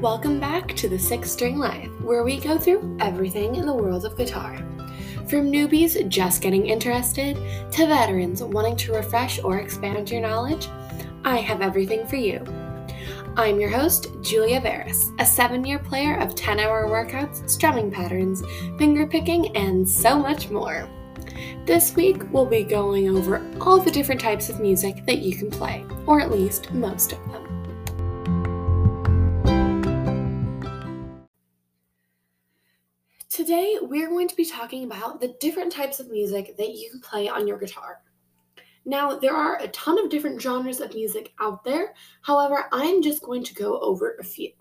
[0.00, 4.04] Welcome back to the Six String Life, where we go through everything in the world
[4.04, 4.56] of guitar.
[5.28, 7.36] From newbies just getting interested
[7.72, 10.68] to veterans wanting to refresh or expand your knowledge,
[11.24, 12.44] I have everything for you.
[13.36, 18.44] I'm your host, Julia Veras, a seven year player of 10 hour workouts, strumming patterns,
[18.78, 20.88] finger picking, and so much more.
[21.66, 25.50] This week, we'll be going over all the different types of music that you can
[25.50, 27.57] play, or at least most of them.
[33.48, 37.00] Today, we're going to be talking about the different types of music that you can
[37.00, 38.02] play on your guitar.
[38.84, 43.22] Now, there are a ton of different genres of music out there, however, I'm just
[43.22, 44.52] going to go over a few.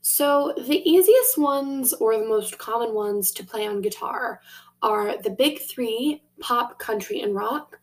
[0.00, 4.40] So, the easiest ones or the most common ones to play on guitar
[4.80, 7.78] are the big three pop, country, and rock,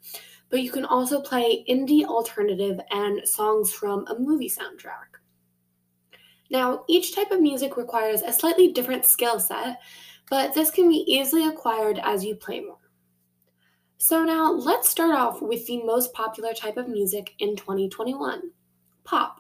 [0.50, 5.20] but you can also play indie, alternative, and songs from a movie soundtrack.
[6.50, 9.78] Now, each type of music requires a slightly different skill set,
[10.30, 12.78] but this can be easily acquired as you play more.
[13.98, 18.42] So, now let's start off with the most popular type of music in 2021
[19.04, 19.40] pop.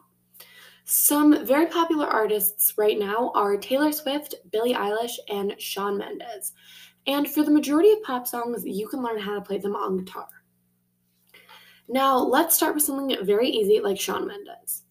[0.85, 6.53] Some very popular artists right now are Taylor Swift, Billie Eilish, and Shawn Mendes.
[7.07, 9.97] And for the majority of pop songs, you can learn how to play them on
[9.97, 10.27] guitar.
[11.87, 14.83] Now, let's start with something very easy like Shawn Mendes.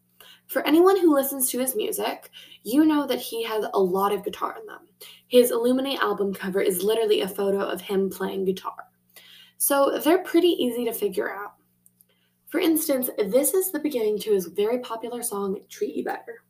[0.53, 2.31] For anyone who listens to his music,
[2.62, 4.81] you know that he has a lot of guitar in them.
[5.28, 8.77] His Illuminate album cover is literally a photo of him playing guitar.
[9.56, 11.55] So they're pretty easy to figure out.
[12.48, 16.44] For instance, this is the beginning to his very popular song, Treat You Better.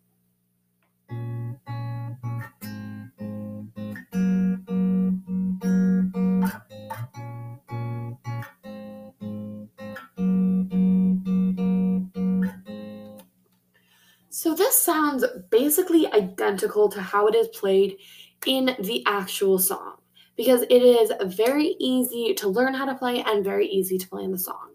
[14.35, 17.99] So this sounds basically identical to how it is played
[18.47, 19.97] in the actual song
[20.39, 24.25] because it is very easy to learn how to play and very easy to play
[24.25, 24.71] in the song.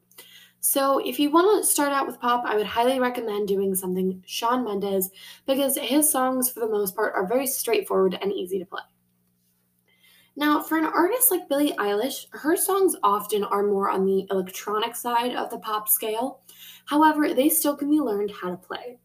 [0.60, 4.24] So if you want to start out with pop, I would highly recommend doing something
[4.28, 5.10] Shawn Mendes
[5.48, 8.84] because his songs for the most part are very straightforward and easy to play.
[10.36, 14.96] Now, for an artist like Billie Eilish, her songs often are more on the electronic
[14.96, 16.42] side of the pop scale.
[16.86, 19.00] However, they still can be learned how to play.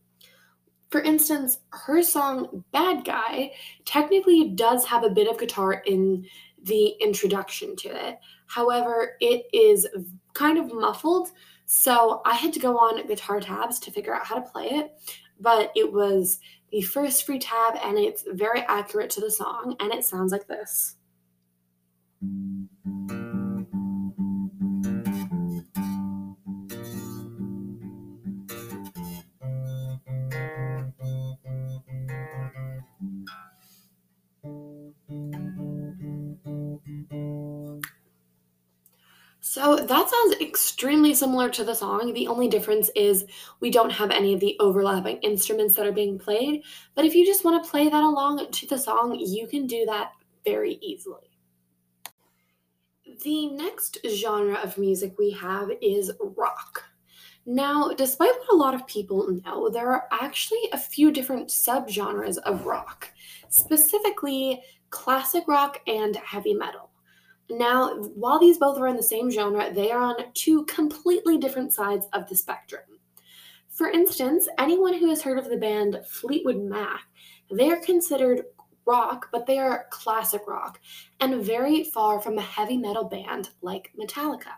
[0.92, 3.52] For instance, her song Bad Guy
[3.86, 6.26] technically does have a bit of guitar in
[6.64, 8.18] the introduction to it.
[8.46, 9.88] However, it is
[10.34, 11.30] kind of muffled,
[11.64, 14.92] so I had to go on guitar tabs to figure out how to play it.
[15.40, 19.94] But it was the first free tab, and it's very accurate to the song, and
[19.94, 20.96] it sounds like this.
[39.52, 42.14] So that sounds extremely similar to the song.
[42.14, 43.26] The only difference is
[43.60, 46.62] we don't have any of the overlapping instruments that are being played.
[46.94, 49.84] But if you just want to play that along to the song, you can do
[49.84, 50.12] that
[50.42, 51.36] very easily.
[53.22, 56.84] The next genre of music we have is rock.
[57.44, 62.38] Now, despite what a lot of people know, there are actually a few different subgenres
[62.38, 63.10] of rock,
[63.50, 66.91] specifically classic rock and heavy metal.
[67.50, 71.72] Now, while these both are in the same genre, they are on two completely different
[71.72, 72.82] sides of the spectrum.
[73.68, 77.00] For instance, anyone who has heard of the band Fleetwood Mac,
[77.50, 78.44] they are considered
[78.84, 80.80] rock, but they are classic rock
[81.20, 84.52] and very far from a heavy metal band like Metallica.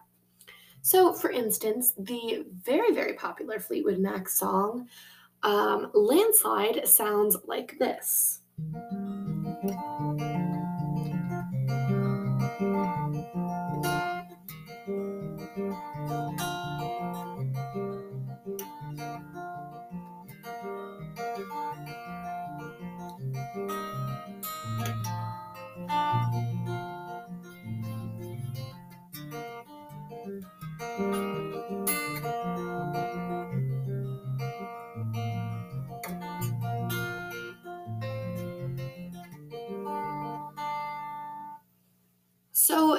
[0.82, 4.88] So, for instance, the very, very popular Fleetwood Mac song,
[5.42, 8.40] um, Landslide, sounds like this.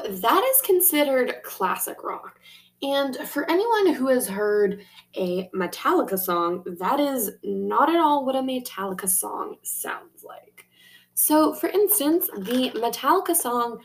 [0.07, 2.39] That is considered classic rock.
[2.81, 4.81] And for anyone who has heard
[5.15, 10.65] a Metallica song, that is not at all what a Metallica song sounds like.
[11.13, 13.79] So, for instance, the Metallica song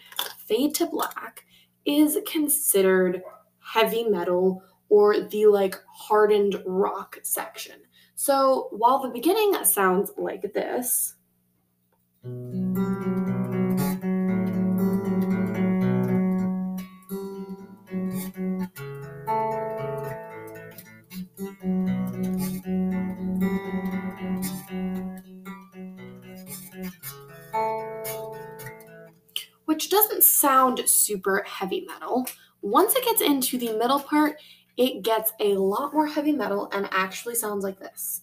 [0.46, 1.44] Fade to Black
[1.84, 3.22] is considered
[3.60, 7.76] heavy metal or the like hardened rock section.
[8.16, 11.14] So while the beginning sounds like this,
[12.22, 13.19] which
[30.00, 32.26] doesn't sound super heavy metal.
[32.62, 34.40] Once it gets into the middle part,
[34.78, 38.22] it gets a lot more heavy metal and actually sounds like this.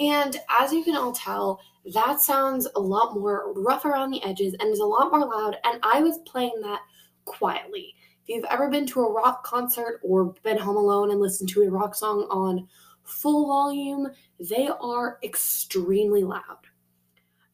[0.00, 1.60] And as you can all tell,
[1.94, 5.56] that sounds a lot more rough around the edges and is a lot more loud.
[5.64, 6.80] And I was playing that
[7.24, 7.94] quietly.
[8.22, 11.62] If you've ever been to a rock concert or been home alone and listened to
[11.62, 12.68] a rock song on
[13.04, 14.08] full volume,
[14.50, 16.42] they are extremely loud.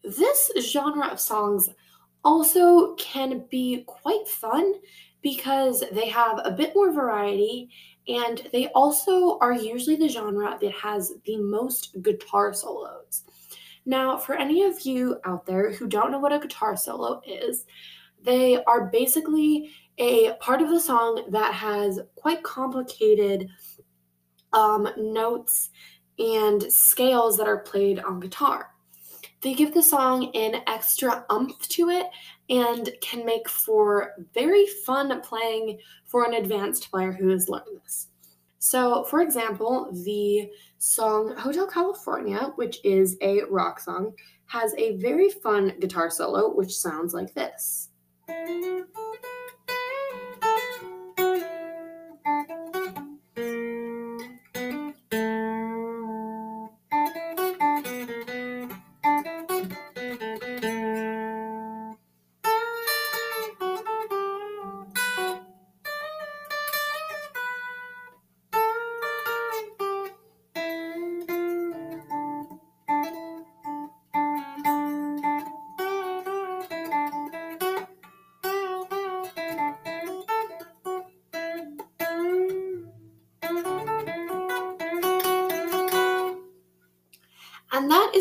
[0.03, 1.69] This genre of songs
[2.25, 4.75] also can be quite fun
[5.23, 7.71] because they have a bit more variety
[8.07, 13.23] and they also are usually the genre that has the most guitar solos.
[13.87, 17.67] Now, for any of you out there who don't know what a guitar solo is,
[18.23, 23.49] they are basically a part of the song that has quite complicated
[24.53, 25.71] um, notes
[26.19, 28.71] and scales that are played on guitar.
[29.43, 32.07] They give the song an extra umph to it
[32.49, 38.09] and can make for very fun playing for an advanced player who has learned this.
[38.59, 40.49] So, for example, the
[40.85, 44.13] song Hotel California, which is a rock song,
[44.47, 47.89] has a very fun guitar solo, which sounds like this.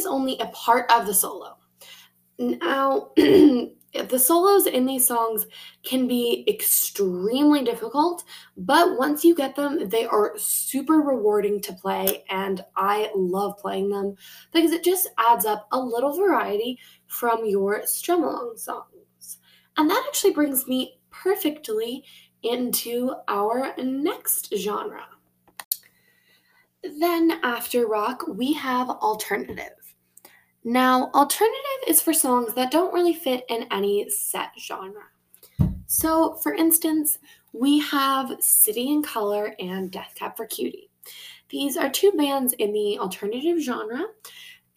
[0.04, 1.58] Is only a part of the solo.
[2.38, 5.46] Now, the solos in these songs
[5.84, 8.26] can be extremely difficult,
[8.58, 13.90] but once you get them, they are super rewarding to play, and I love playing
[13.92, 14.16] them
[14.52, 19.38] because it just adds up a little variety from your strum along songs.
[19.78, 22.04] And that actually brings me perfectly
[22.42, 25.06] into our next genre.
[27.00, 29.83] Then, after rock, we have alternative.
[30.66, 35.04] Now, alternative is for songs that don't really fit in any set genre.
[35.88, 37.20] So, for instance,
[37.52, 40.90] we have City and Colour and Death Cab for Cutie.
[41.50, 44.06] These are two bands in the alternative genre,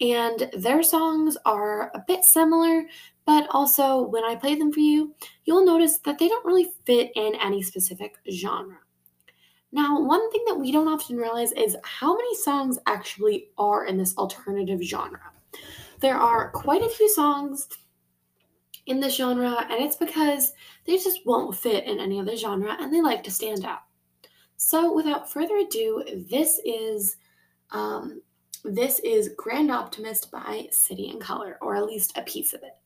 [0.01, 2.87] and their songs are a bit similar,
[3.25, 7.13] but also when I play them for you, you'll notice that they don't really fit
[7.15, 8.79] in any specific genre.
[9.73, 13.97] Now, one thing that we don't often realize is how many songs actually are in
[13.97, 15.33] this alternative genre.
[16.01, 17.69] There are quite a few songs
[18.87, 20.53] in this genre, and it's because
[20.85, 23.81] they just won't fit in any other genre and they like to stand out.
[24.57, 27.17] So, without further ado, this is
[27.71, 28.23] um,
[28.65, 32.77] this is Grand Optimist by City and Colour, or at least a piece of it.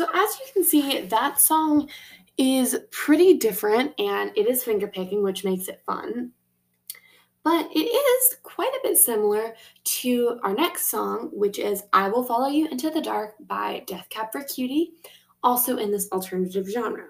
[0.00, 1.90] So, as you can see, that song
[2.38, 6.30] is pretty different and it is finger picking, which makes it fun.
[7.44, 9.54] But it is quite a bit similar
[9.84, 14.06] to our next song, which is I Will Follow You Into the Dark by Death
[14.08, 14.94] Cab for Cutie,
[15.42, 17.08] also in this alternative genre.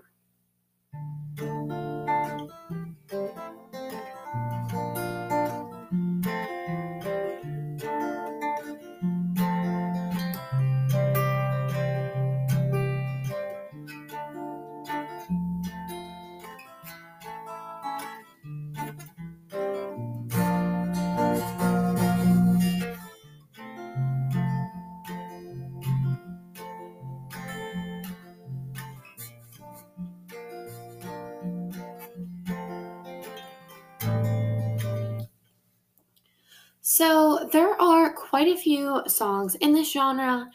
[37.81, 40.49] There are quite a few songs in this genre,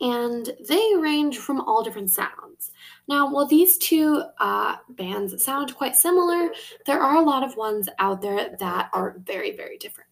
[0.00, 2.72] and they range from all different sounds.
[3.06, 6.50] Now, while these two uh, bands sound quite similar,
[6.86, 10.10] there are a lot of ones out there that are very, very different,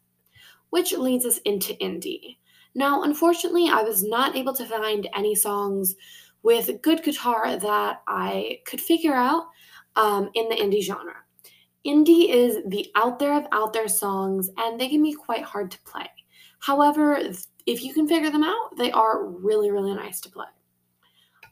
[0.70, 2.36] which leads us into indie.
[2.74, 5.96] Now, unfortunately, I was not able to find any songs
[6.44, 9.48] with good guitar that I could figure out
[9.96, 11.16] um, in the indie genre.
[11.84, 15.70] Indie is the out there of out there songs, and they can be quite hard
[15.72, 16.06] to play.
[16.60, 17.20] However,
[17.66, 20.46] if you can figure them out, they are really, really nice to play.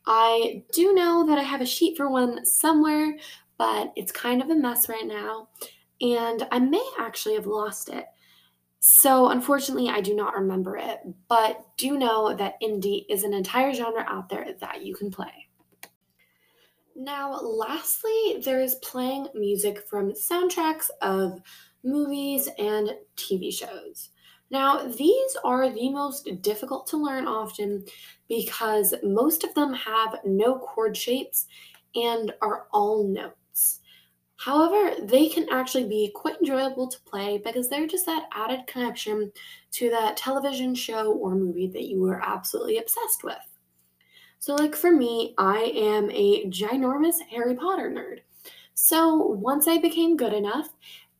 [0.06, 3.16] I do know that I have a sheet for one somewhere,
[3.58, 5.48] but it's kind of a mess right now,
[6.00, 8.06] and I may actually have lost it.
[8.80, 13.74] So, unfortunately, I do not remember it, but do know that indie is an entire
[13.74, 15.48] genre out there that you can play.
[16.94, 21.40] Now, lastly, there is playing music from soundtracks of
[21.84, 24.10] movies and TV shows.
[24.50, 27.84] Now, these are the most difficult to learn often
[28.28, 31.46] because most of them have no chord shapes
[31.94, 33.80] and are all notes.
[34.36, 39.32] However, they can actually be quite enjoyable to play because they're just that added connection
[39.72, 43.36] to that television show or movie that you were absolutely obsessed with.
[44.38, 48.20] So, like for me, I am a ginormous Harry Potter nerd.
[48.74, 50.68] So, once I became good enough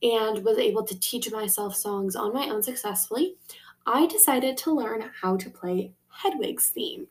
[0.01, 3.35] and was able to teach myself songs on my own successfully,
[3.85, 7.07] I decided to learn how to play Hedwig's theme.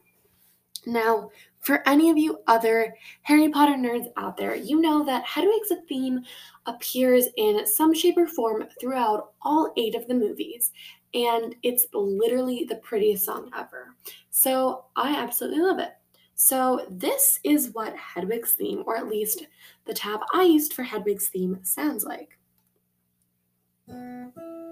[0.86, 1.30] Now,
[1.60, 6.22] for any of you other Harry Potter nerds out there, you know that Hedwig's theme
[6.66, 10.72] appears in some shape or form throughout all eight of the movies,
[11.14, 13.94] and it's literally the prettiest song ever.
[14.30, 15.92] So I absolutely love it.
[16.36, 19.46] So this is what Hedwig's theme, or at least
[19.84, 22.37] the tab I used for Hedwig's theme, sounds like.
[23.88, 24.67] Thank you.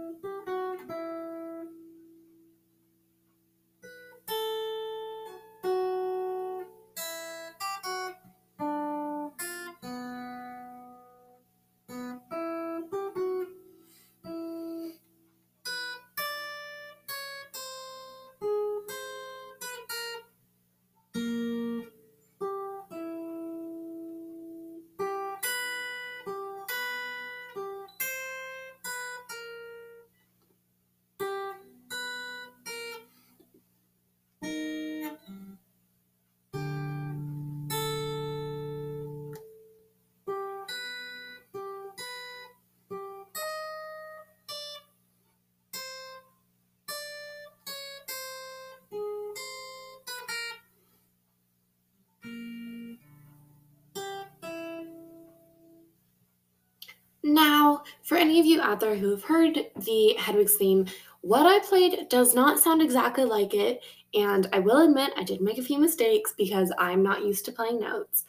[58.07, 60.87] For any of you out there who have heard the Hedwig's theme,
[61.23, 63.83] what I played does not sound exactly like it,
[64.15, 67.53] and I will admit I did make a few mistakes because I'm not used to
[67.53, 68.25] playing notes.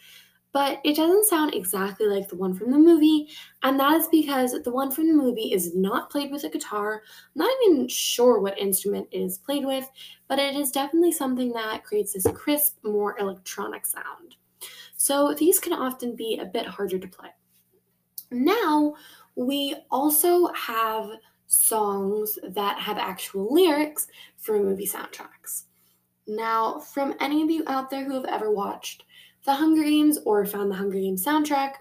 [0.51, 3.29] But it doesn't sound exactly like the one from the movie,
[3.61, 7.03] and that is because the one from the movie is not played with a guitar.
[7.35, 9.87] I'm not even sure what instrument it is played with,
[10.27, 14.37] but it is definitely something that creates this crisp, more electronic sound.
[14.95, 17.29] So these can often be a bit harder to play.
[18.31, 18.95] Now,
[19.37, 21.11] we also have
[21.45, 25.63] songs that have actual lyrics for movie soundtracks.
[26.27, 29.03] Now, from any of you out there who have ever watched
[29.45, 31.75] The Hunger Games or found the Hunger Games soundtrack,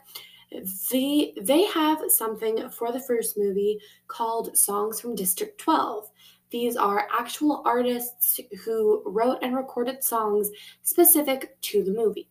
[0.92, 6.08] they, they have something for the first movie called Songs from District 12.
[6.50, 10.50] These are actual artists who wrote and recorded songs
[10.82, 12.28] specific to the movie.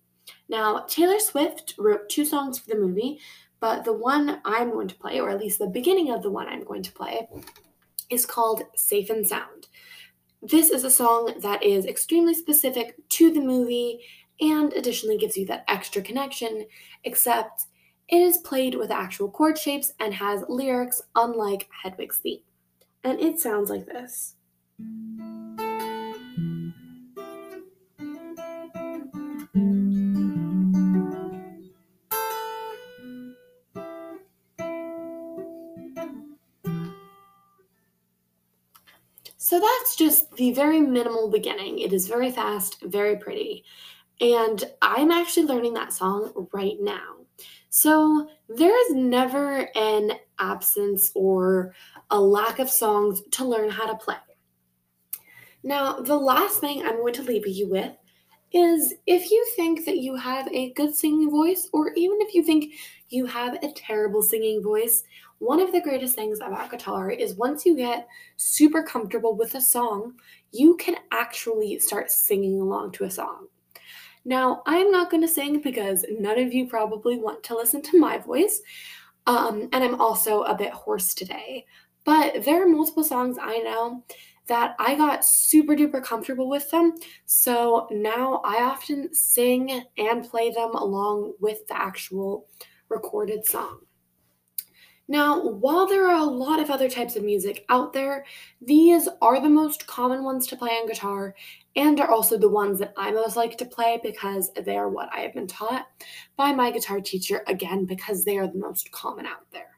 [0.48, 3.20] Now, Taylor Swift wrote two songs for the movie,
[3.65, 6.48] but the one I'm going to play, or at least the beginning of the one
[6.48, 7.27] I'm going to play,
[8.12, 9.69] is called Safe and Sound.
[10.43, 14.01] This is a song that is extremely specific to the movie
[14.39, 16.67] and additionally gives you that extra connection,
[17.05, 17.63] except
[18.07, 22.41] it is played with actual chord shapes and has lyrics unlike Hedwig's theme.
[23.03, 24.36] And it sounds like this.
[39.96, 41.80] Just the very minimal beginning.
[41.80, 43.64] It is very fast, very pretty.
[44.22, 47.16] And I'm actually learning that song right now.
[47.70, 51.74] So there is never an absence or
[52.10, 54.16] a lack of songs to learn how to play.
[55.64, 57.92] Now, the last thing I'm going to leave you with
[58.54, 62.44] is if you think that you have a good singing voice, or even if you
[62.44, 62.74] think
[63.10, 65.04] you have a terrible singing voice,
[65.39, 69.62] one of the greatest things about guitar is once you get super comfortable with a
[69.62, 70.13] song,
[70.51, 73.48] you can actually start singing along to a song.
[74.24, 78.00] Now, I'm not going to sing because none of you probably want to listen to
[78.00, 78.62] my voice,
[79.27, 81.65] um, and I'm also a bit hoarse today.
[82.06, 84.04] But there are multiple songs I know
[84.48, 86.96] that I got super duper comfortable with them.
[87.25, 92.48] So now I often sing and play them along with the actual
[92.89, 93.80] recorded song.
[95.08, 98.26] Now, while there are a lot of other types of music out there,
[98.60, 101.36] these are the most common ones to play on guitar
[101.76, 105.10] and are also the ones that I most like to play because they are what
[105.14, 105.88] I have been taught
[106.38, 109.70] by my guitar teacher, again, because they are the most common out there.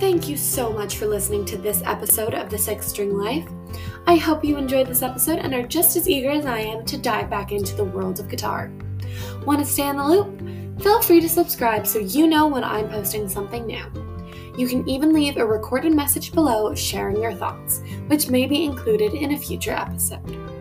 [0.00, 3.46] Thank you so much for listening to this episode of The Six String Life.
[4.06, 6.96] I hope you enjoyed this episode and are just as eager as I am to
[6.96, 8.72] dive back into the world of guitar.
[9.44, 10.82] Want to stay in the loop?
[10.82, 13.84] Feel free to subscribe so you know when I'm posting something new.
[14.56, 19.14] You can even leave a recorded message below sharing your thoughts, which may be included
[19.14, 20.51] in a future episode.